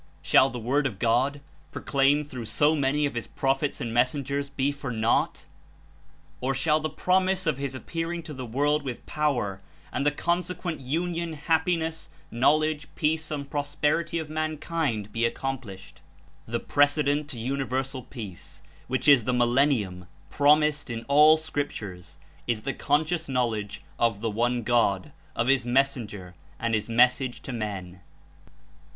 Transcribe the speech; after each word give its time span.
Shall 0.23 0.49
the 0.49 0.57
Word 0.57 0.87
of 0.87 0.97
God, 0.97 1.41
proclaimed 1.71 2.27
through 2.27 2.45
so 2.45 2.75
many 2.75 3.05
of 3.05 3.13
his 3.13 3.27
prophets 3.27 3.79
and 3.79 3.93
messengers, 3.93 4.49
be 4.49 4.71
for 4.71 4.89
naught? 4.91 5.45
Or 6.39 6.53
sliall 6.53 6.81
the 6.81 6.89
promise 6.89 7.45
of 7.45 7.59
His 7.59 7.75
appearing 7.75 8.23
to 8.23 8.33
the 8.33 8.43
world 8.43 8.81
with 8.81 9.05
power, 9.05 9.61
and 9.93 10.03
the 10.03 10.09
consequent 10.09 10.79
union, 10.79 11.33
happiness, 11.33 12.09
know 12.31 12.55
ledge, 12.55 12.87
peace 12.95 13.29
and 13.29 13.47
prosperity 13.47 14.17
of 14.17 14.27
mankind 14.27 15.13
be 15.13 15.21
accom 15.29 15.61
plished? 15.61 15.97
The 16.47 16.59
precedent 16.59 17.27
to 17.29 17.37
universal 17.37 18.01
peace, 18.01 18.63
which 18.87 19.07
Is 19.07 19.25
the 19.25 19.33
"millennium" 19.33 20.07
promised 20.31 20.89
In 20.89 21.05
all 21.07 21.37
scriptures. 21.37 22.17
Is 22.47 22.63
the 22.63 22.73
conscious 22.73 23.29
knowledge 23.29 23.83
of 23.99 24.19
the 24.21 24.31
One 24.31 24.63
God, 24.63 25.11
of 25.35 25.45
His 25.47 25.63
Mes 25.63 25.95
senger 25.95 26.33
and 26.59 26.73
His 26.73 26.89
Message 26.89 27.43
to 27.43 27.53
men. 27.53 28.01